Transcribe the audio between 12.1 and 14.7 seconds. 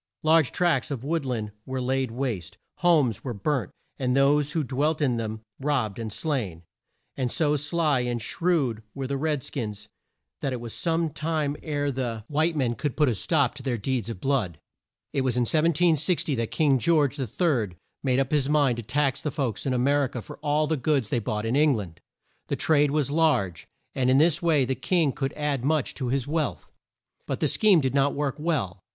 white men could put a stop to their deeds of blood.